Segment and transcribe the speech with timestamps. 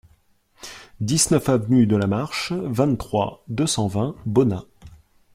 [0.99, 4.63] dix-neuf avenue de la Marche, vingt-trois, deux cent vingt, Bonnat